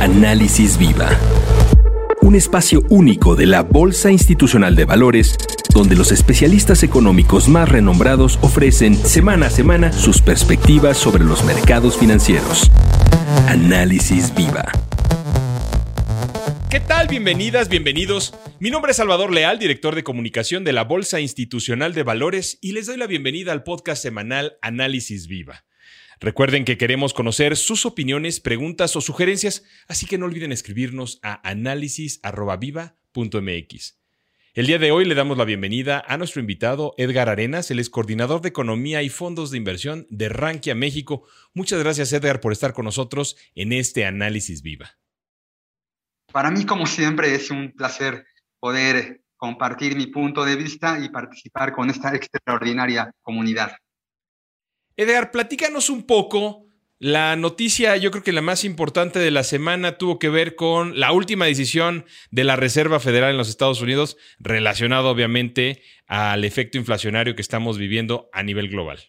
Análisis 0.00 0.78
Viva. 0.78 1.10
Un 2.22 2.34
espacio 2.34 2.82
único 2.88 3.36
de 3.36 3.44
la 3.44 3.62
Bolsa 3.62 4.10
Institucional 4.10 4.74
de 4.74 4.86
Valores, 4.86 5.36
donde 5.74 5.94
los 5.94 6.10
especialistas 6.10 6.82
económicos 6.82 7.48
más 7.48 7.68
renombrados 7.68 8.38
ofrecen 8.40 8.96
semana 8.96 9.48
a 9.48 9.50
semana 9.50 9.92
sus 9.92 10.22
perspectivas 10.22 10.96
sobre 10.96 11.22
los 11.22 11.44
mercados 11.44 11.98
financieros. 11.98 12.70
Análisis 13.46 14.34
Viva. 14.34 14.72
¿Qué 16.70 16.80
tal? 16.80 17.06
Bienvenidas, 17.06 17.68
bienvenidos. 17.68 18.32
Mi 18.58 18.70
nombre 18.70 18.92
es 18.92 18.96
Salvador 18.96 19.34
Leal, 19.34 19.58
director 19.58 19.94
de 19.94 20.02
comunicación 20.02 20.64
de 20.64 20.72
la 20.72 20.84
Bolsa 20.84 21.20
Institucional 21.20 21.92
de 21.92 22.04
Valores, 22.04 22.56
y 22.62 22.72
les 22.72 22.86
doy 22.86 22.96
la 22.96 23.06
bienvenida 23.06 23.52
al 23.52 23.64
podcast 23.64 24.02
semanal 24.02 24.54
Análisis 24.62 25.26
Viva. 25.26 25.66
Recuerden 26.20 26.64
que 26.66 26.76
queremos 26.76 27.14
conocer 27.14 27.56
sus 27.56 27.86
opiniones, 27.86 28.40
preguntas 28.40 28.94
o 28.94 29.00
sugerencias, 29.00 29.64
así 29.88 30.04
que 30.04 30.18
no 30.18 30.26
olviden 30.26 30.52
escribirnos 30.52 31.18
a 31.22 31.40
análisis.viva.mx. 31.48 34.00
El 34.52 34.66
día 34.66 34.78
de 34.78 34.90
hoy 34.90 35.06
le 35.06 35.14
damos 35.14 35.38
la 35.38 35.46
bienvenida 35.46 36.04
a 36.06 36.18
nuestro 36.18 36.40
invitado 36.40 36.92
Edgar 36.98 37.30
Arenas, 37.30 37.70
el 37.70 37.78
es 37.78 37.88
coordinador 37.88 38.42
de 38.42 38.50
Economía 38.50 39.02
y 39.02 39.08
Fondos 39.08 39.50
de 39.50 39.56
Inversión 39.56 40.06
de 40.10 40.28
Rankia 40.28 40.74
México. 40.74 41.26
Muchas 41.54 41.82
gracias 41.82 42.12
Edgar 42.12 42.40
por 42.40 42.52
estar 42.52 42.74
con 42.74 42.84
nosotros 42.84 43.38
en 43.54 43.72
este 43.72 44.04
Análisis 44.04 44.60
Viva. 44.60 44.98
Para 46.30 46.50
mí, 46.50 46.66
como 46.66 46.86
siempre, 46.86 47.34
es 47.34 47.50
un 47.50 47.72
placer 47.72 48.26
poder 48.58 49.22
compartir 49.38 49.96
mi 49.96 50.08
punto 50.08 50.44
de 50.44 50.56
vista 50.56 50.98
y 51.02 51.08
participar 51.08 51.72
con 51.72 51.88
esta 51.88 52.14
extraordinaria 52.14 53.10
comunidad. 53.22 53.72
Edgar, 55.00 55.30
platícanos 55.30 55.88
un 55.88 56.02
poco. 56.02 56.66
La 56.98 57.34
noticia, 57.34 57.96
yo 57.96 58.10
creo 58.10 58.22
que 58.22 58.34
la 58.34 58.42
más 58.42 58.64
importante 58.64 59.18
de 59.18 59.30
la 59.30 59.44
semana 59.44 59.96
tuvo 59.96 60.18
que 60.18 60.28
ver 60.28 60.56
con 60.56 61.00
la 61.00 61.12
última 61.12 61.46
decisión 61.46 62.04
de 62.30 62.44
la 62.44 62.54
Reserva 62.54 63.00
Federal 63.00 63.30
en 63.30 63.38
los 63.38 63.48
Estados 63.48 63.80
Unidos, 63.80 64.18
relacionado 64.38 65.08
obviamente 65.08 65.80
al 66.06 66.44
efecto 66.44 66.76
inflacionario 66.76 67.34
que 67.34 67.40
estamos 67.40 67.78
viviendo 67.78 68.28
a 68.34 68.42
nivel 68.42 68.68
global. 68.68 69.00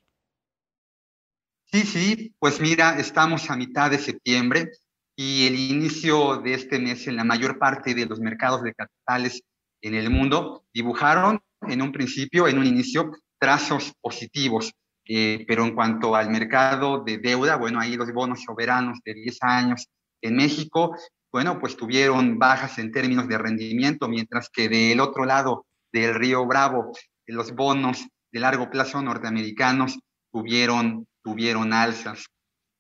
Sí, 1.66 1.82
sí, 1.82 2.34
pues 2.40 2.62
mira, 2.62 2.98
estamos 2.98 3.50
a 3.50 3.58
mitad 3.58 3.92
de 3.92 3.98
septiembre 3.98 4.72
y 5.18 5.46
el 5.48 5.60
inicio 5.60 6.38
de 6.38 6.54
este 6.54 6.80
mes 6.80 7.06
en 7.08 7.18
la 7.18 7.26
mayor 7.26 7.60
parte 7.60 7.94
de 7.94 8.06
los 8.06 8.22
mercados 8.22 8.64
de 8.64 8.74
capitales 8.74 9.44
en 9.82 9.96
el 9.96 10.10
mundo 10.10 10.64
dibujaron 10.74 11.42
en 11.68 11.82
un 11.82 11.92
principio, 11.92 12.48
en 12.48 12.60
un 12.60 12.66
inicio, 12.66 13.12
trazos 13.38 13.92
positivos 14.00 14.72
eh, 15.06 15.44
pero 15.48 15.64
en 15.64 15.74
cuanto 15.74 16.16
al 16.16 16.30
mercado 16.30 17.04
de 17.04 17.18
deuda, 17.18 17.56
bueno, 17.56 17.80
ahí 17.80 17.96
los 17.96 18.12
bonos 18.14 18.44
soberanos 18.44 19.00
de 19.04 19.14
10 19.14 19.38
años 19.42 19.88
en 20.22 20.36
México, 20.36 20.96
bueno, 21.32 21.60
pues 21.60 21.78
tuvieron 21.78 22.38
bajas 22.38 22.78
en 22.78 22.92
términos 22.92 23.28
de 23.28 23.38
rendimiento, 23.38 24.08
mientras 24.08 24.50
que 24.50 24.70
del 24.70 25.00
otro 25.00 25.26
lado 25.26 25.66
del 25.92 26.14
río 26.14 26.46
Bravo, 26.46 26.92
los 27.26 27.54
bonos 27.54 28.06
de 28.32 28.40
largo 28.40 28.70
plazo 28.70 29.02
norteamericanos 29.02 29.98
tuvieron, 30.32 31.08
tuvieron 31.24 31.74
alzas. 31.74 32.26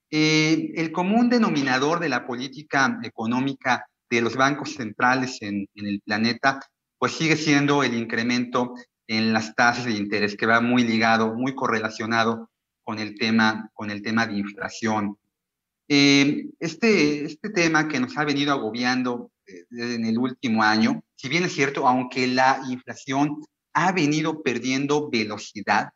Eh, 0.09 0.73
el 0.75 0.91
común 0.91 1.29
denominador 1.29 1.99
de 1.99 2.09
la 2.09 2.27
política 2.27 2.99
económica 3.03 3.85
de 4.09 4.21
los 4.21 4.35
bancos 4.35 4.73
centrales 4.73 5.41
en, 5.41 5.67
en 5.75 5.87
el 5.87 6.01
planeta, 6.01 6.59
pues 6.97 7.13
sigue 7.13 7.37
siendo 7.37 7.81
el 7.83 7.93
incremento 7.93 8.73
en 9.11 9.33
las 9.33 9.53
tasas 9.55 9.83
de 9.83 9.91
interés, 9.91 10.37
que 10.37 10.45
va 10.45 10.61
muy 10.61 10.85
ligado, 10.85 11.35
muy 11.35 11.53
correlacionado 11.53 12.49
con 12.81 12.97
el 12.97 13.17
tema, 13.17 13.69
con 13.73 13.91
el 13.91 14.01
tema 14.01 14.25
de 14.25 14.37
inflación. 14.37 15.17
Eh, 15.89 16.45
este, 16.61 17.25
este 17.25 17.49
tema 17.49 17.89
que 17.89 17.99
nos 17.99 18.17
ha 18.17 18.23
venido 18.23 18.53
agobiando 18.53 19.29
eh, 19.45 19.65
en 19.71 20.05
el 20.05 20.17
último 20.17 20.63
año, 20.63 21.03
si 21.17 21.27
bien 21.27 21.43
es 21.43 21.51
cierto, 21.51 21.89
aunque 21.89 22.25
la 22.25 22.61
inflación 22.69 23.43
ha 23.73 23.91
venido 23.91 24.41
perdiendo 24.41 25.09
velocidad, 25.09 25.89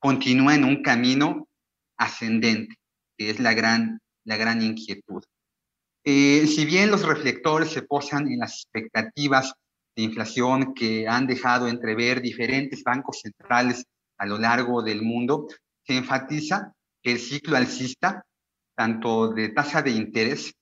continúa 0.00 0.56
en 0.56 0.64
un 0.64 0.82
camino 0.82 1.46
ascendente, 1.98 2.74
que 3.16 3.30
es 3.30 3.38
la 3.38 3.54
gran, 3.54 4.00
la 4.24 4.36
gran 4.36 4.60
inquietud. 4.60 5.22
Eh, 6.02 6.48
si 6.48 6.64
bien 6.64 6.90
los 6.90 7.06
reflectores 7.06 7.70
se 7.70 7.82
posan 7.82 8.26
en 8.26 8.40
las 8.40 8.64
expectativas 8.64 9.54
de 10.00 10.06
inflación 10.06 10.72
que 10.72 11.06
han 11.06 11.26
dejado 11.26 11.68
entrever 11.68 12.22
diferentes 12.22 12.82
bancos 12.82 13.20
centrales 13.20 13.84
a 14.16 14.26
lo 14.26 14.38
largo 14.38 14.82
del 14.82 15.02
mundo, 15.02 15.46
se 15.86 15.96
enfatiza 15.96 16.72
que 17.02 17.12
el 17.12 17.18
ciclo 17.18 17.56
alcista, 17.56 18.24
tanto 18.74 19.28
de 19.28 19.50
tasa 19.50 19.82
de 19.82 19.90
interés 19.90 20.54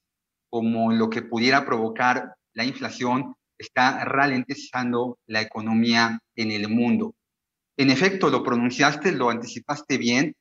como 0.50 0.92
lo 0.92 1.08
que 1.08 1.22
pudiera 1.22 1.64
provocar 1.64 2.34
la 2.54 2.64
inflación, 2.64 3.34
está 3.56 4.04
ralentizando 4.04 5.18
la 5.26 5.40
economía 5.40 6.18
en 6.34 6.50
el 6.50 6.68
mundo. 6.68 7.14
En 7.76 7.90
efecto, 7.90 8.30
lo 8.30 8.42
pronunciaste, 8.42 9.12
lo 9.12 9.30
anticipaste 9.30 9.98
bien. 9.98 10.34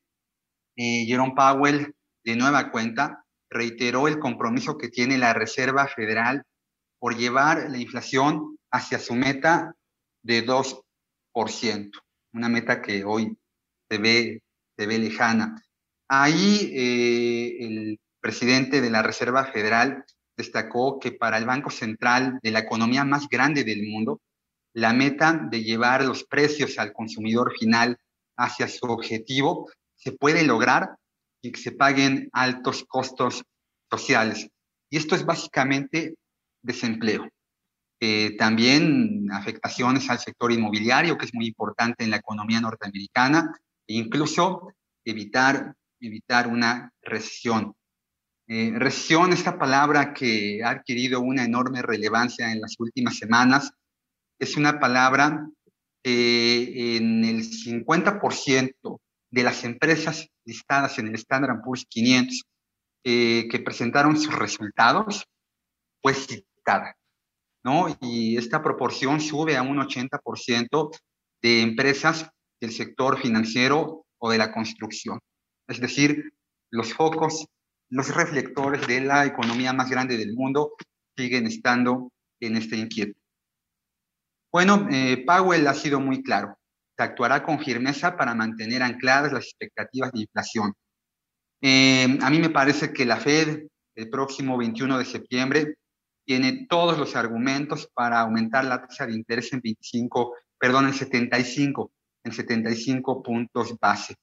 Eh, 0.75 1.05
Jerome 1.05 1.33
Powell, 1.35 1.93
de 2.23 2.35
nueva 2.35 2.71
cuenta, 2.71 3.23
reiteró 3.49 4.07
el 4.07 4.17
compromiso 4.17 4.77
que 4.77 4.89
tiene 4.89 5.17
la 5.17 5.33
Reserva 5.33 5.87
Federal 5.87 6.43
por 6.99 7.15
llevar 7.15 7.69
la 7.69 7.77
inflación 7.77 8.56
hacia 8.71 8.99
su 8.99 9.15
meta 9.15 9.75
de 10.23 10.45
2%, 10.45 11.91
una 12.33 12.49
meta 12.49 12.81
que 12.81 13.03
hoy 13.05 13.37
se 13.89 13.97
ve, 13.97 14.43
se 14.77 14.85
ve 14.85 14.99
lejana. 14.99 15.63
Ahí 16.09 16.71
eh, 16.73 17.57
el 17.65 17.99
presidente 18.19 18.81
de 18.81 18.89
la 18.89 19.01
Reserva 19.03 19.45
Federal 19.45 20.05
destacó 20.35 20.99
que 20.99 21.11
para 21.11 21.37
el 21.37 21.45
Banco 21.45 21.69
Central 21.69 22.39
de 22.41 22.51
la 22.51 22.59
economía 22.59 23.03
más 23.03 23.27
grande 23.27 23.63
del 23.63 23.83
mundo, 23.87 24.21
la 24.73 24.93
meta 24.93 25.33
de 25.33 25.63
llevar 25.63 26.03
los 26.03 26.23
precios 26.23 26.77
al 26.77 26.93
consumidor 26.93 27.53
final 27.57 27.97
hacia 28.37 28.67
su 28.67 28.85
objetivo 28.85 29.69
se 29.95 30.11
puede 30.11 30.43
lograr 30.43 30.97
y 31.41 31.51
que 31.51 31.59
se 31.59 31.71
paguen 31.71 32.29
altos 32.31 32.85
costos 32.87 33.43
sociales. 33.89 34.47
Y 34.89 34.97
esto 34.97 35.15
es 35.15 35.25
básicamente 35.25 36.15
desempleo. 36.61 37.27
Eh, 37.99 38.35
también 38.37 39.27
afectaciones 39.31 40.09
al 40.09 40.19
sector 40.19 40.51
inmobiliario, 40.51 41.17
que 41.17 41.25
es 41.25 41.33
muy 41.33 41.47
importante 41.47 42.03
en 42.03 42.11
la 42.11 42.17
economía 42.17 42.61
norteamericana, 42.61 43.59
e 43.87 43.95
incluso 43.95 44.73
evitar, 45.03 45.73
evitar 45.99 46.47
una 46.47 46.91
recesión. 47.01 47.73
Eh, 48.47 48.73
recesión, 48.75 49.33
esta 49.33 49.57
palabra 49.57 50.13
que 50.13 50.63
ha 50.63 50.69
adquirido 50.69 51.19
una 51.21 51.43
enorme 51.43 51.81
relevancia 51.81 52.51
en 52.51 52.61
las 52.61 52.75
últimas 52.79 53.17
semanas, 53.17 53.71
es 54.39 54.55
una 54.55 54.79
palabra 54.79 55.49
que 56.03 56.97
en 56.97 57.25
el 57.25 57.43
50% 57.43 58.99
de 59.31 59.43
las 59.43 59.63
empresas 59.63 60.29
listadas 60.45 60.99
en 60.99 61.07
el 61.07 61.15
Standard 61.15 61.61
Poor's 61.63 61.85
500 61.89 62.43
eh, 63.03 63.47
que 63.49 63.59
presentaron 63.59 64.17
sus 64.17 64.37
resultados 64.37 65.25
fue 66.01 66.13
citada. 66.13 66.96
Y 68.01 68.37
esta 68.37 68.61
proporción 68.61 69.19
sube 69.19 69.57
a 69.57 69.61
un 69.61 69.77
80% 69.77 70.91
de 71.41 71.61
empresas 71.61 72.29
del 72.61 72.71
sector 72.71 73.19
financiero 73.19 74.05
o 74.17 74.31
de 74.31 74.37
la 74.37 74.51
construcción. 74.51 75.19
Es 75.67 75.79
decir, 75.81 76.31
los 76.71 76.93
focos, 76.93 77.45
los 77.89 78.13
reflectores 78.15 78.87
de 78.87 79.01
la 79.01 79.25
economía 79.25 79.73
más 79.73 79.89
grande 79.89 80.17
del 80.17 80.33
mundo 80.33 80.73
siguen 81.17 81.45
estando 81.45 82.11
en 82.39 82.55
este 82.55 82.77
inquietud. 82.77 83.19
Bueno, 84.51 84.87
eh, 84.89 85.23
Powell 85.25 85.67
ha 85.67 85.73
sido 85.73 85.99
muy 85.99 86.23
claro. 86.23 86.57
Se 86.97 87.03
actuará 87.03 87.43
con 87.43 87.59
firmeza 87.59 88.15
para 88.15 88.33
mantener 88.33 88.81
ancladas 88.81 89.33
las 89.33 89.43
expectativas 89.43 90.11
de 90.13 90.21
inflación. 90.21 90.73
Eh, 91.61 92.17
a 92.21 92.29
mí 92.29 92.39
me 92.39 92.49
parece 92.49 92.93
que 92.93 93.05
la 93.05 93.17
Fed 93.17 93.67
el 93.95 94.09
próximo 94.09 94.57
21 94.57 94.99
de 94.99 95.05
septiembre 95.05 95.75
tiene 96.27 96.67
todos 96.67 96.97
los 96.97 97.15
argumentos 97.15 97.89
para 97.93 98.19
aumentar 98.19 98.65
la 98.65 98.85
tasa 98.85 99.07
de 99.07 99.13
interés 99.13 99.53
en 99.53 99.61
25, 99.61 100.35
perdón, 100.59 100.87
en 100.87 100.93
75, 100.93 101.89
en 102.25 102.31
75 102.33 103.23
puntos 103.23 103.79
base. 103.79 104.15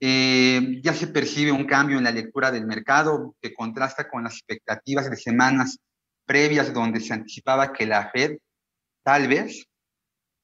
Eh, 0.00 0.80
ya 0.82 0.92
se 0.92 1.06
percibe 1.06 1.52
un 1.52 1.66
cambio 1.66 1.98
en 1.98 2.04
la 2.04 2.10
lectura 2.10 2.50
del 2.50 2.66
mercado 2.66 3.36
que 3.40 3.54
contrasta 3.54 4.08
con 4.08 4.24
las 4.24 4.34
expectativas 4.34 5.08
de 5.08 5.16
semanas 5.16 5.78
previas 6.26 6.74
donde 6.74 7.00
se 7.00 7.14
anticipaba 7.14 7.72
que 7.72 7.86
la 7.86 8.10
Fed 8.10 8.38
tal 9.04 9.28
vez 9.28 9.66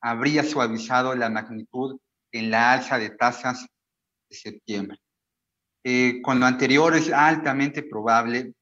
habría 0.00 0.44
suavizado 0.44 1.16
la 1.16 1.30
magnitud 1.30 1.98
en 2.30 2.50
la 2.52 2.74
alza 2.74 2.96
de 2.96 3.10
tasas 3.10 3.66
de 4.30 4.36
septiembre. 4.36 4.98
Eh, 5.82 6.20
con 6.22 6.38
lo 6.38 6.46
anterior 6.46 6.94
es 6.94 7.10
altamente 7.10 7.82
probable 7.82 8.52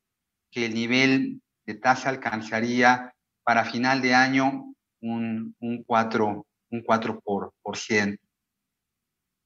que 0.50 0.66
el 0.66 0.74
nivel 0.74 1.42
de 1.66 1.74
tasa 1.74 2.08
alcanzaría 2.08 3.14
para 3.42 3.64
final 3.64 4.02
de 4.02 4.14
año 4.14 4.74
un, 5.00 5.54
un 5.60 5.84
4, 5.84 6.46
un 6.70 6.82
4 6.82 7.20
por, 7.20 7.52
por 7.62 7.76
ciento. 7.76 8.22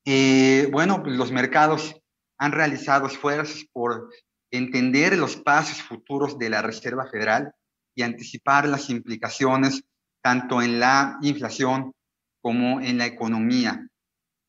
Eh, 0.04 0.68
bueno, 0.72 1.02
pues 1.02 1.16
los 1.16 1.32
mercados 1.32 1.94
han 2.38 2.52
realizado 2.52 3.06
esfuerzos 3.06 3.66
por 3.72 4.08
entender 4.50 5.18
los 5.18 5.36
pasos 5.36 5.82
futuros 5.82 6.38
de 6.38 6.48
la 6.48 6.62
Reserva 6.62 7.06
Federal 7.10 7.52
y 7.94 8.02
anticipar 8.02 8.66
las 8.68 8.88
implicaciones 8.90 9.82
tanto 10.22 10.62
en 10.62 10.80
la 10.80 11.18
inflación 11.20 11.92
como 12.40 12.80
en 12.80 12.98
la 12.98 13.06
economía. 13.06 13.86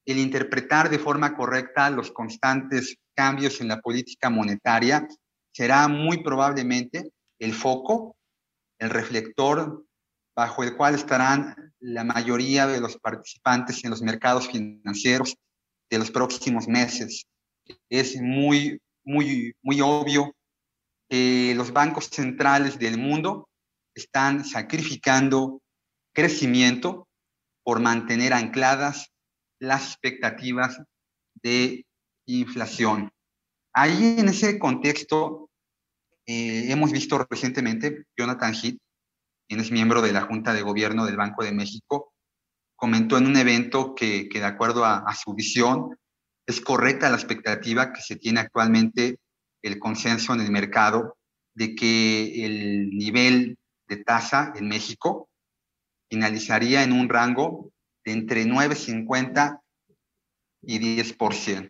El 0.06 0.20
interpretar 0.20 0.90
de 0.90 1.00
forma 1.00 1.36
correcta 1.36 1.90
los 1.90 2.12
constantes 2.12 2.96
cambios 3.14 3.60
en 3.60 3.68
la 3.68 3.82
política 3.82 4.30
monetaria 4.30 5.08
será 5.52 5.88
muy 5.88 6.24
probablemente 6.24 7.12
el 7.40 7.54
foco, 7.54 8.16
el 8.80 8.90
reflector 8.90 9.86
bajo 10.36 10.64
el 10.64 10.76
cual 10.78 10.96
estarán 10.96 11.74
la 11.80 12.04
mayoría 12.04 12.68
de 12.68 12.80
los 12.80 12.98
participantes 12.98 13.84
en 13.84 13.90
los 13.90 14.02
mercados 14.02 14.48
financieros 14.48 15.36
de 15.90 15.98
los 15.98 16.12
próximos 16.12 16.68
meses. 16.68 17.26
Es 17.90 18.16
muy, 18.22 18.82
muy, 19.04 19.54
muy 19.62 19.82
obvio 19.82 20.34
que 21.10 21.54
los 21.56 21.74
bancos 21.74 22.06
centrales 22.06 22.80
del 22.80 22.98
mundo 22.98 23.50
están 23.96 24.46
sacrificando 24.46 25.62
crecimiento 26.14 27.08
por 27.64 27.80
mantener 27.80 28.34
ancladas 28.34 29.12
las 29.60 29.90
expectativas 29.90 30.82
de 31.42 31.86
inflación. 32.28 33.12
Ahí 33.74 34.16
en 34.20 34.30
ese 34.30 34.58
contexto 34.58 35.49
eh, 36.32 36.72
hemos 36.72 36.92
visto 36.92 37.26
recientemente 37.28 38.04
Jonathan 38.16 38.54
Heath, 38.54 38.78
quien 39.48 39.62
es 39.62 39.72
miembro 39.72 40.00
de 40.04 40.12
la 40.12 40.22
Junta 40.22 40.54
de 40.54 40.62
Gobierno 40.62 41.08
del 41.08 41.18
Banco 41.18 41.44
de 41.44 41.52
México, 41.52 42.14
comentó 42.76 43.18
en 43.18 43.26
un 43.26 43.36
evento 43.36 43.96
que, 43.96 44.30
que 44.30 44.38
de 44.38 44.46
acuerdo 44.46 44.86
a, 44.86 45.00
a, 45.00 45.16
su 45.16 45.34
visión 45.34 45.98
es 46.46 46.62
correcta 46.62 47.10
la 47.10 47.16
expectativa 47.16 47.92
que 47.92 48.02
se 48.02 48.16
tiene 48.16 48.42
actualmente 48.42 49.18
el 49.64 49.80
consenso 49.80 50.36
en 50.36 50.42
el 50.42 50.52
mercado 50.52 51.18
de 51.56 51.74
que 51.74 52.46
el 52.46 52.92
nivel 52.92 53.58
de 53.88 53.98
tasa 53.98 54.54
en 54.56 54.68
México 54.68 55.30
finalizaría 56.12 56.84
en 56.84 56.92
un 56.92 57.10
rango 57.10 57.72
de 58.06 58.12
entre 58.12 58.46
9,50 58.46 59.60
y 60.62 60.78
10%. 61.02 61.70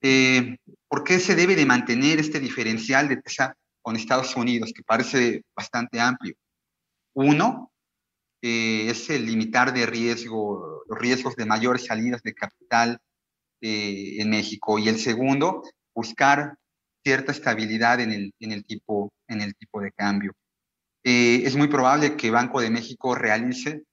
Eh, 0.00 0.56
¿Por 0.92 1.04
qué 1.04 1.18
se 1.18 1.34
debe 1.34 1.56
de 1.56 1.64
mantener 1.64 2.20
este 2.20 2.38
diferencial 2.38 3.08
de 3.08 3.16
tasa 3.16 3.56
con 3.80 3.96
Estados 3.96 4.36
Unidos, 4.36 4.74
que 4.74 4.82
parece 4.82 5.42
bastante 5.56 5.98
amplio? 5.98 6.34
Uno, 7.14 7.72
eh, 8.42 8.90
es 8.90 9.08
el 9.08 9.24
limitar 9.24 9.72
de 9.72 9.86
riesgo, 9.86 10.84
los 10.86 10.98
riesgos 10.98 11.34
de 11.34 11.46
mayores 11.46 11.86
salidas 11.86 12.22
de 12.22 12.34
capital 12.34 13.00
eh, 13.62 14.16
en 14.18 14.28
México. 14.28 14.78
Y 14.78 14.90
el 14.90 14.98
segundo, 14.98 15.62
buscar 15.94 16.58
cierta 17.02 17.32
estabilidad 17.32 17.98
en 18.00 18.12
el, 18.12 18.34
en 18.38 18.52
el, 18.52 18.62
tipo, 18.62 19.14
en 19.28 19.40
el 19.40 19.54
tipo 19.54 19.80
de 19.80 19.92
cambio. 19.92 20.34
Eh, 21.02 21.40
es 21.46 21.56
muy 21.56 21.68
probable 21.68 22.18
que 22.18 22.30
Banco 22.30 22.60
de 22.60 22.68
México 22.68 23.14
realice 23.14 23.84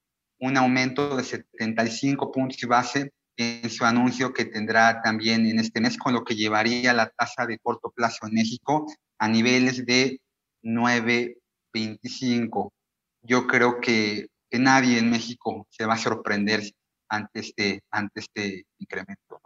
un 0.42 0.58
aumento 0.58 1.16
de 1.16 1.24
75 1.24 2.30
puntos 2.30 2.60
base 2.68 3.14
en 3.40 3.70
su 3.70 3.86
anuncio 3.86 4.34
que 4.34 4.44
tendrá 4.44 5.02
también 5.02 5.46
en 5.46 5.60
este 5.60 5.80
mes, 5.80 5.98
con 5.98 6.14
lo 6.14 6.26
que 6.26 6.36
llevaría 6.36 6.94
la 6.94 7.10
tasa 7.10 7.46
de 7.46 7.58
corto 7.58 7.90
plazo 7.90 8.28
en 8.28 8.34
México 8.34 8.86
a 9.18 9.30
niveles 9.30 9.86
de 9.86 10.20
9.25. 10.62 12.74
Yo 13.22 13.48
creo 13.48 13.80
que, 13.80 14.28
que, 14.50 14.60
nadie 14.60 15.00
en 15.00 15.10
México 15.10 15.66
se 15.70 15.86
va 15.86 15.94
a 15.94 15.98
sorprender 15.98 16.70
ante 17.08 17.40
este, 17.40 17.82
ante 17.92 18.20
este 18.20 18.66
incremento. 18.78 19.40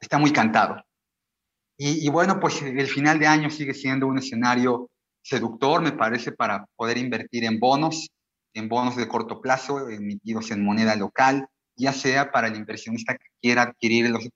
Está 0.00 0.16
muy 0.16 0.32
cantado. 0.32 0.82
Y, 1.76 2.06
y 2.06 2.08
bueno, 2.08 2.40
pues 2.40 2.62
el 2.62 2.86
final 2.86 3.18
de 3.18 3.26
año 3.26 3.50
sigue 3.50 3.74
siendo 3.74 4.06
un 4.06 4.16
escenario 4.16 4.88
seductor, 5.22 5.82
me 5.82 5.92
parece, 5.92 6.32
para 6.32 6.64
poder 6.76 6.96
invertir 6.96 7.44
en 7.44 7.60
bonos, 7.60 8.08
en 8.54 8.70
bonos 8.70 8.96
de 8.96 9.06
corto 9.06 9.42
plazo, 9.42 9.90
emitidos 9.90 10.50
en 10.50 10.64
moneda 10.64 10.96
local, 10.96 11.46
ya 11.78 11.92
sea 11.92 12.30
para 12.30 12.48
el 12.48 12.56
inversionista 12.56 13.14
que 13.14 13.28
quiera 13.40 13.62
adquirirlos 13.62 14.28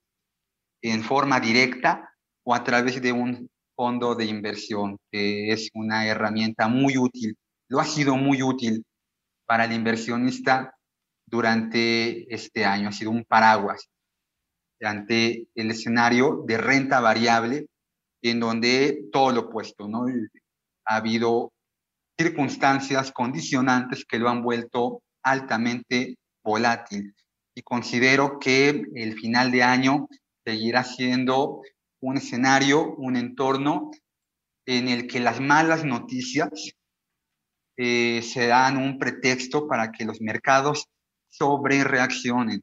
en 0.81 1.03
forma 1.03 1.39
directa 1.39 2.09
o 2.43 2.55
a 2.55 2.63
través 2.63 3.01
de 3.01 3.11
un 3.11 3.49
fondo 3.75 4.15
de 4.15 4.25
inversión, 4.25 4.97
que 5.11 5.51
es 5.51 5.69
una 5.73 6.05
herramienta 6.07 6.67
muy 6.67 6.97
útil, 6.97 7.35
lo 7.69 7.79
ha 7.79 7.85
sido 7.85 8.15
muy 8.15 8.41
útil 8.41 8.85
para 9.45 9.65
el 9.65 9.73
inversionista 9.73 10.73
durante 11.25 12.33
este 12.33 12.65
año, 12.65 12.89
ha 12.89 12.91
sido 12.91 13.11
un 13.11 13.25
paraguas 13.25 13.89
ante 14.81 15.47
el 15.55 15.71
escenario 15.71 16.43
de 16.45 16.57
renta 16.57 16.99
variable, 16.99 17.67
en 18.21 18.39
donde 18.39 19.05
todo 19.11 19.31
lo 19.31 19.41
opuesto, 19.41 19.87
¿no? 19.87 20.05
Ha 20.85 20.95
habido 20.95 21.53
circunstancias 22.19 23.11
condicionantes 23.11 24.05
que 24.05 24.19
lo 24.19 24.29
han 24.29 24.43
vuelto 24.43 25.01
altamente 25.23 26.15
volátil 26.43 27.13
y 27.55 27.61
considero 27.61 28.39
que 28.39 28.83
el 28.95 29.13
final 29.13 29.51
de 29.51 29.63
año 29.63 30.07
seguirá 30.45 30.83
siendo 30.83 31.61
un 32.01 32.17
escenario, 32.17 32.95
un 32.95 33.15
entorno 33.15 33.91
en 34.65 34.87
el 34.87 35.07
que 35.07 35.19
las 35.19 35.39
malas 35.39 35.85
noticias 35.85 36.73
eh, 37.77 38.21
se 38.21 38.47
dan 38.47 38.77
un 38.77 38.97
pretexto 38.97 39.67
para 39.67 39.91
que 39.91 40.05
los 40.05 40.21
mercados 40.21 40.87
sobre 41.29 41.83
reaccionen. 41.83 42.61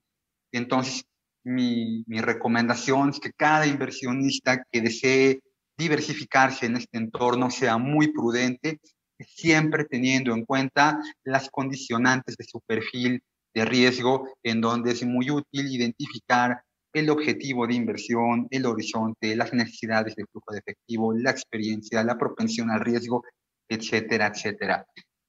Entonces, 0.52 1.04
mi, 1.44 2.04
mi 2.06 2.20
recomendación 2.20 3.10
es 3.10 3.20
que 3.20 3.32
cada 3.32 3.66
inversionista 3.66 4.62
que 4.70 4.80
desee 4.80 5.40
diversificarse 5.76 6.66
en 6.66 6.76
este 6.76 6.98
entorno 6.98 7.50
sea 7.50 7.78
muy 7.78 8.12
prudente, 8.12 8.78
siempre 9.18 9.84
teniendo 9.84 10.34
en 10.34 10.44
cuenta 10.44 10.98
las 11.24 11.48
condicionantes 11.50 12.36
de 12.36 12.44
su 12.44 12.60
perfil 12.60 13.22
de 13.54 13.64
riesgo 13.64 14.28
en 14.42 14.60
donde 14.60 14.92
es 14.92 15.04
muy 15.04 15.30
útil 15.30 15.66
identificar 15.72 16.62
el 16.92 17.10
objetivo 17.10 17.66
de 17.66 17.74
inversión, 17.74 18.48
el 18.50 18.66
horizonte, 18.66 19.36
las 19.36 19.52
necesidades 19.52 20.16
de 20.16 20.24
flujo 20.26 20.52
de 20.52 20.58
efectivo, 20.58 21.12
la 21.14 21.30
experiencia, 21.30 22.02
la 22.02 22.18
propensión 22.18 22.70
al 22.70 22.80
riesgo, 22.80 23.22
etcétera, 23.68 24.32
etcétera. 24.34 24.86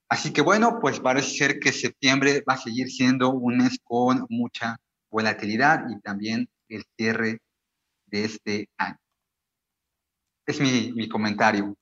Así 0.09 0.33
que 0.33 0.41
bueno, 0.41 0.79
pues 0.81 0.99
parece 0.99 1.29
ser 1.29 1.59
que 1.59 1.71
septiembre 1.71 2.43
va 2.47 2.55
a 2.55 2.57
seguir 2.57 2.89
siendo 2.89 3.29
un 3.31 3.57
mes 3.57 3.77
con 3.83 4.25
mucha 4.29 4.77
volatilidad 5.09 5.85
y 5.89 5.99
también 6.01 6.49
el 6.67 6.83
cierre 6.97 7.39
de 8.07 8.25
este 8.25 8.69
año. 8.77 8.97
Es 10.45 10.59
mi, 10.59 10.91
mi 10.93 11.07
comentario. 11.07 11.75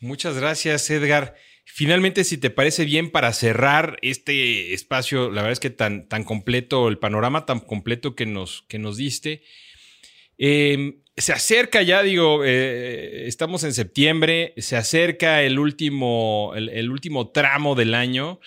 Muchas 0.00 0.36
gracias, 0.36 0.90
Edgar. 0.90 1.36
Finalmente, 1.72 2.24
si 2.24 2.36
te 2.36 2.50
parece 2.50 2.84
bien, 2.84 3.10
para 3.10 3.32
cerrar 3.32 3.98
este 4.02 4.74
espacio, 4.74 5.30
la 5.30 5.42
verdad 5.42 5.52
es 5.52 5.60
que 5.60 5.70
tan, 5.70 6.08
tan 6.08 6.24
completo, 6.24 6.88
el 6.88 6.98
panorama 6.98 7.46
tan 7.46 7.60
completo 7.60 8.14
que 8.14 8.26
nos, 8.26 8.64
que 8.68 8.78
nos 8.78 8.96
diste, 8.96 9.42
em, 10.36 11.00
se 11.16 11.32
acerca 11.32 11.82
ya, 11.82 12.02
digo, 12.02 12.42
eh, 12.44 13.26
estamos 13.26 13.64
en 13.64 13.72
septiembre, 13.72 14.54
se 14.56 14.76
acerca 14.76 15.42
el 15.42 15.58
último, 15.58 16.52
el, 16.56 16.90
último 16.90 17.30
tramo 17.30 17.74
del 17.74 17.94
año 17.94 18.40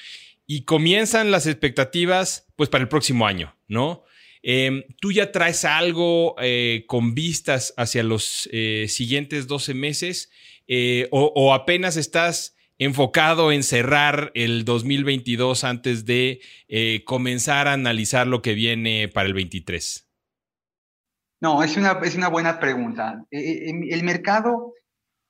y 0.45 0.63
comienzan 0.63 1.31
las 1.31 1.47
expectativas, 1.47 2.47
pues, 2.55 2.69
para 2.69 2.83
el 2.83 2.89
próximo 2.89 3.25
año, 3.25 3.55
¿no? 3.67 4.03
Em, 4.41 4.83
tú 4.99 5.11
ya 5.11 5.31
traes 5.31 5.65
algo 5.65 6.35
eh, 6.41 6.83
con 6.87 7.15
vistas 7.15 7.73
hacia 7.77 8.03
los 8.03 8.49
eh, 8.51 8.87
siguientes 8.89 9.47
12 9.47 9.73
meses 9.73 10.31
o 11.11 11.53
apenas 11.53 11.97
estás 11.97 12.55
enfocado 12.83 13.51
en 13.51 13.63
cerrar 13.63 14.31
el 14.35 14.65
2022 14.65 15.63
antes 15.63 16.05
de 16.05 16.41
eh, 16.67 17.03
comenzar 17.05 17.67
a 17.67 17.73
analizar 17.73 18.27
lo 18.27 18.41
que 18.41 18.53
viene 18.53 19.07
para 19.07 19.27
el 19.27 19.33
23? 19.33 20.07
No, 21.41 21.61
es 21.63 21.75
una, 21.75 21.99
es 22.03 22.15
una 22.15 22.29
buena 22.29 22.59
pregunta. 22.59 23.25
Eh, 23.29 23.39
eh, 23.39 23.81
el 23.89 24.03
mercado 24.03 24.73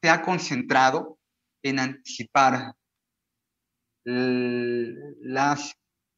se 0.01 0.09
ha 0.09 0.21
concentrado 0.21 1.17
en 1.63 1.79
anticipar 1.79 2.73
las, 4.05 5.73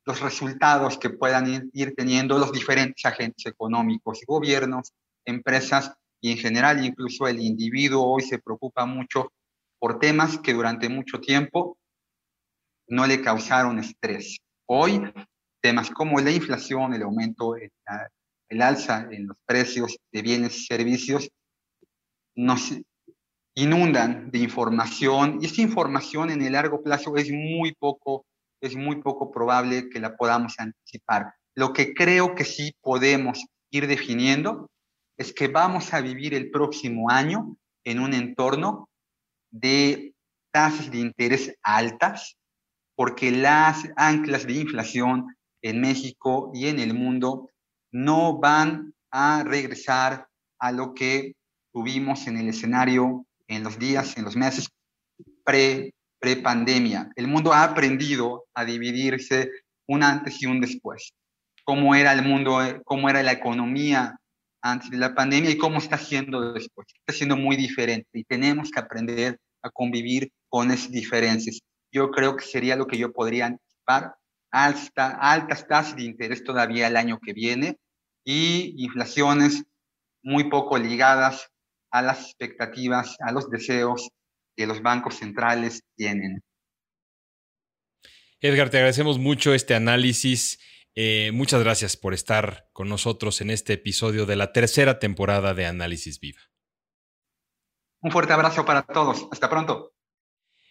los 0.05 0.19
resultados 0.19 0.97
que 0.97 1.11
puedan 1.11 1.69
ir 1.71 1.93
teniendo 1.95 2.39
los 2.39 2.51
diferentes 2.51 3.05
agentes 3.05 3.45
económicos, 3.45 4.21
gobiernos, 4.25 4.91
empresas 5.23 5.93
y 6.19 6.31
en 6.31 6.37
general 6.37 6.83
incluso 6.83 7.27
el 7.27 7.39
individuo 7.39 8.03
hoy 8.03 8.23
se 8.23 8.39
preocupa 8.39 8.85
mucho 8.87 9.31
por 9.85 9.99
temas 9.99 10.39
que 10.39 10.51
durante 10.51 10.89
mucho 10.89 11.21
tiempo 11.21 11.77
no 12.87 13.05
le 13.05 13.21
causaron 13.21 13.77
estrés. 13.77 14.39
Hoy, 14.67 14.99
temas 15.61 15.91
como 15.91 16.19
la 16.19 16.31
inflación, 16.31 16.95
el 16.95 17.03
aumento, 17.03 17.55
el, 17.55 18.61
alza 18.63 19.07
en 19.11 19.27
los 19.27 19.37
precios 19.45 19.95
de 20.11 20.23
bienes 20.23 20.57
y 20.57 20.65
servicios, 20.65 21.29
nos 22.33 22.73
inundan 23.53 24.31
de 24.31 24.39
información 24.39 25.37
y 25.39 25.45
esa 25.45 25.61
información 25.61 26.31
en 26.31 26.41
el 26.41 26.53
largo 26.53 26.81
plazo 26.81 27.15
es 27.15 27.29
muy 27.29 27.75
poco, 27.75 28.25
es 28.61 28.75
muy 28.75 29.03
poco 29.03 29.29
probable 29.29 29.87
que 29.91 29.99
la 29.99 30.17
podamos 30.17 30.55
anticipar. 30.57 31.31
Lo 31.53 31.73
que 31.73 31.93
creo 31.93 32.33
que 32.33 32.43
sí 32.43 32.73
podemos 32.81 33.45
ir 33.69 33.85
definiendo 33.85 34.67
es 35.15 35.31
que 35.31 35.47
vamos 35.47 35.93
a 35.93 36.01
vivir 36.01 36.33
el 36.33 36.49
próximo 36.49 37.11
año 37.11 37.55
en 37.83 37.99
un 37.99 38.15
entorno 38.15 38.89
de 39.55 40.13
tasas 40.51 40.91
de 40.91 40.99
interés 40.99 41.55
altas, 41.63 42.37
porque 42.95 43.31
las 43.31 43.87
anclas 43.95 44.45
de 44.45 44.53
inflación 44.53 45.35
en 45.61 45.81
México 45.81 46.51
y 46.53 46.67
en 46.67 46.79
el 46.79 46.93
mundo 46.93 47.49
no 47.91 48.37
van 48.37 48.93
a 49.11 49.43
regresar 49.43 50.27
a 50.59 50.71
lo 50.71 50.93
que 50.93 51.33
tuvimos 51.73 52.27
en 52.27 52.37
el 52.37 52.49
escenario 52.49 53.25
en 53.47 53.63
los 53.63 53.79
días, 53.79 54.17
en 54.17 54.25
los 54.25 54.35
meses 54.35 54.69
pre, 55.43 55.93
pre 56.19 56.37
pandemia. 56.37 57.09
El 57.15 57.27
mundo 57.27 57.53
ha 57.53 57.63
aprendido 57.63 58.45
a 58.53 58.65
dividirse 58.65 59.49
un 59.87 60.03
antes 60.03 60.41
y 60.41 60.47
un 60.47 60.59
después. 60.59 61.13
Cómo 61.63 61.95
era 61.95 62.11
el 62.13 62.23
mundo, 62.23 62.59
cómo 62.83 63.09
era 63.09 63.23
la 63.23 63.31
economía 63.31 64.19
antes 64.61 64.89
de 64.89 64.97
la 64.97 65.13
pandemia 65.13 65.51
y 65.51 65.57
cómo 65.57 65.77
está 65.77 65.97
siendo 65.97 66.53
después. 66.53 66.87
Está 66.93 67.13
siendo 67.13 67.37
muy 67.37 67.55
diferente 67.55 68.09
y 68.13 68.23
tenemos 68.23 68.71
que 68.71 68.79
aprender 68.79 69.37
a 69.65 69.71
convivir 69.71 70.31
con 70.47 70.71
esas 70.71 70.91
diferencias. 70.91 71.59
Yo 71.91 72.11
creo 72.11 72.35
que 72.35 72.45
sería 72.45 72.75
lo 72.75 72.87
que 72.87 72.97
yo 72.97 73.11
podría 73.11 73.47
anticipar. 73.47 74.15
Alta, 74.51 75.17
altas 75.19 75.67
tasas 75.67 75.95
de 75.95 76.03
interés 76.03 76.43
todavía 76.43 76.87
el 76.87 76.95
año 76.95 77.19
que 77.19 77.33
viene 77.33 77.77
y 78.23 78.73
inflaciones 78.77 79.63
muy 80.23 80.49
poco 80.49 80.77
ligadas 80.77 81.49
a 81.91 82.01
las 82.01 82.21
expectativas, 82.25 83.15
a 83.19 83.31
los 83.31 83.49
deseos 83.49 84.09
que 84.55 84.65
los 84.65 84.81
bancos 84.81 85.15
centrales 85.15 85.81
tienen. 85.95 86.41
Edgar, 88.39 88.69
te 88.69 88.77
agradecemos 88.77 89.17
mucho 89.19 89.53
este 89.53 89.75
análisis. 89.75 90.59
Eh, 90.93 91.31
muchas 91.33 91.61
gracias 91.61 91.97
por 91.97 92.13
estar 92.13 92.69
con 92.71 92.87
nosotros 92.87 93.41
en 93.41 93.49
este 93.49 93.73
episodio 93.73 94.25
de 94.25 94.35
la 94.35 94.53
tercera 94.53 94.99
temporada 94.99 95.53
de 95.53 95.65
Análisis 95.65 96.19
Viva. 96.19 96.41
Un 98.05 98.11
fuerte 98.11 98.33
abrazo 98.33 98.65
para 98.65 98.83
todos. 98.83 99.27
Hasta 99.31 99.49
pronto. 99.49 99.91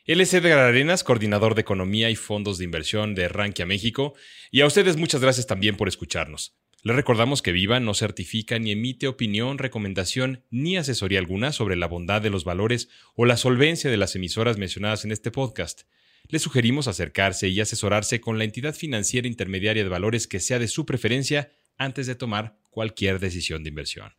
Él 0.04 0.20
es 0.20 0.32
Edgar 0.32 0.60
Arenas, 0.60 1.02
coordinador 1.02 1.56
de 1.56 1.62
Economía 1.62 2.08
y 2.08 2.14
Fondos 2.14 2.58
de 2.58 2.64
Inversión 2.64 3.16
de 3.16 3.28
Rankia 3.28 3.66
México. 3.66 4.14
Y 4.52 4.60
a 4.60 4.66
ustedes 4.66 4.96
muchas 4.96 5.20
gracias 5.20 5.48
también 5.48 5.76
por 5.76 5.88
escucharnos. 5.88 6.56
Les 6.84 6.94
recordamos 6.94 7.42
que 7.42 7.50
Viva 7.50 7.80
no 7.80 7.92
certifica 7.94 8.60
ni 8.60 8.70
emite 8.70 9.08
opinión, 9.08 9.58
recomendación 9.58 10.44
ni 10.50 10.76
asesoría 10.76 11.18
alguna 11.18 11.50
sobre 11.50 11.74
la 11.74 11.88
bondad 11.88 12.22
de 12.22 12.30
los 12.30 12.44
valores 12.44 12.88
o 13.16 13.24
la 13.24 13.36
solvencia 13.36 13.90
de 13.90 13.96
las 13.96 14.14
emisoras 14.14 14.56
mencionadas 14.56 15.04
en 15.04 15.10
este 15.10 15.32
podcast. 15.32 15.88
Les 16.28 16.42
sugerimos 16.42 16.86
acercarse 16.86 17.48
y 17.48 17.60
asesorarse 17.60 18.20
con 18.20 18.38
la 18.38 18.44
entidad 18.44 18.76
financiera 18.76 19.26
intermediaria 19.26 19.82
de 19.82 19.90
valores 19.90 20.28
que 20.28 20.38
sea 20.38 20.60
de 20.60 20.68
su 20.68 20.86
preferencia 20.86 21.50
antes 21.78 22.06
de 22.06 22.14
tomar 22.14 22.60
cualquier 22.70 23.18
decisión 23.18 23.64
de 23.64 23.70
inversión. 23.70 24.14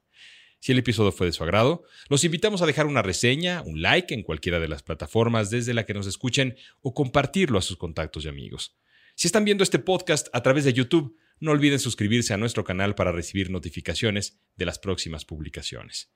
Si 0.59 0.71
el 0.71 0.79
episodio 0.79 1.11
fue 1.11 1.27
de 1.27 1.33
su 1.33 1.43
agrado, 1.43 1.83
los 2.09 2.23
invitamos 2.23 2.61
a 2.61 2.65
dejar 2.65 2.87
una 2.87 3.01
reseña, 3.01 3.61
un 3.61 3.81
like 3.81 4.13
en 4.13 4.23
cualquiera 4.23 4.59
de 4.59 4.67
las 4.67 4.83
plataformas 4.83 5.49
desde 5.49 5.73
la 5.73 5.85
que 5.85 5.93
nos 5.93 6.07
escuchen 6.07 6.55
o 6.81 6.93
compartirlo 6.93 7.59
a 7.59 7.61
sus 7.61 7.77
contactos 7.77 8.25
y 8.25 8.29
amigos. 8.29 8.77
Si 9.15 9.27
están 9.27 9.45
viendo 9.45 9.63
este 9.63 9.79
podcast 9.79 10.27
a 10.33 10.41
través 10.41 10.65
de 10.65 10.73
YouTube, 10.73 11.17
no 11.39 11.51
olviden 11.51 11.79
suscribirse 11.79 12.33
a 12.33 12.37
nuestro 12.37 12.63
canal 12.63 12.95
para 12.95 13.11
recibir 13.11 13.49
notificaciones 13.49 14.39
de 14.55 14.65
las 14.65 14.79
próximas 14.79 15.25
publicaciones. 15.25 16.11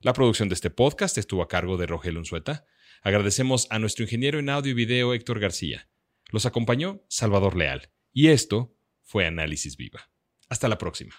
La 0.00 0.12
producción 0.12 0.48
de 0.48 0.54
este 0.54 0.70
podcast 0.70 1.16
estuvo 1.18 1.42
a 1.42 1.48
cargo 1.48 1.76
de 1.76 1.86
Rogelio 1.86 2.20
Unzueta. 2.20 2.66
Agradecemos 3.02 3.66
a 3.70 3.78
nuestro 3.78 4.04
ingeniero 4.04 4.38
en 4.38 4.50
audio 4.50 4.72
y 4.72 4.74
video 4.74 5.14
Héctor 5.14 5.40
García. 5.40 5.88
Los 6.30 6.44
acompañó 6.44 7.02
Salvador 7.08 7.56
Leal. 7.56 7.90
Y 8.12 8.28
esto 8.28 8.76
fue 9.02 9.26
Análisis 9.26 9.76
Viva. 9.76 10.10
Hasta 10.48 10.68
la 10.68 10.78
próxima. 10.78 11.14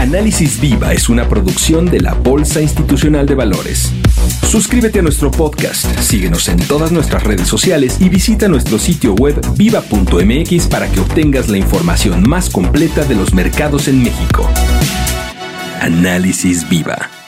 Análisis 0.00 0.58
Viva 0.58 0.94
es 0.94 1.10
una 1.10 1.28
producción 1.28 1.84
de 1.84 2.00
la 2.00 2.14
Bolsa 2.14 2.62
Institucional 2.62 3.26
de 3.26 3.34
Valores. 3.34 3.92
Suscríbete 4.48 5.00
a 5.00 5.02
nuestro 5.02 5.30
podcast, 5.30 5.84
síguenos 6.00 6.48
en 6.48 6.56
todas 6.56 6.90
nuestras 6.90 7.22
redes 7.22 7.46
sociales 7.46 7.98
y 8.00 8.08
visita 8.08 8.48
nuestro 8.48 8.78
sitio 8.78 9.12
web 9.12 9.38
viva.mx 9.58 10.68
para 10.68 10.90
que 10.90 11.00
obtengas 11.00 11.50
la 11.50 11.58
información 11.58 12.26
más 12.26 12.48
completa 12.48 13.04
de 13.04 13.14
los 13.14 13.34
mercados 13.34 13.88
en 13.88 14.02
México. 14.02 14.48
Análisis 15.82 16.66
Viva. 16.66 17.19